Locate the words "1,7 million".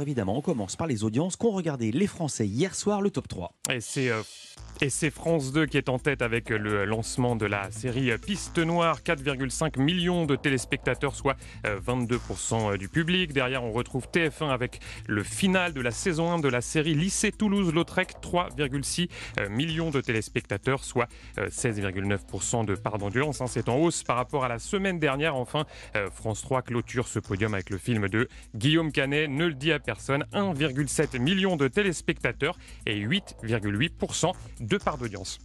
30.32-31.56